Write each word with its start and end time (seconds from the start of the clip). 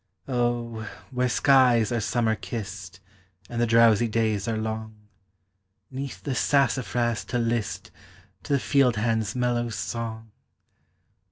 Oh, 0.27 0.87
where 1.11 1.29
skies 1.29 1.91
are 1.91 1.99
summer 1.99 2.33
kissed, 2.35 2.99
And 3.49 3.61
the 3.61 3.67
drowsy 3.67 4.07
days 4.07 4.47
are 4.47 4.57
long, 4.57 4.95
'Neath 5.91 6.23
the 6.23 6.33
sassafras 6.33 7.23
to 7.25 7.37
list 7.37 7.91
To 8.41 8.53
the 8.53 8.59
field 8.59 8.95
hand's 8.95 9.35
mellow 9.35 9.69
song! 9.69 10.31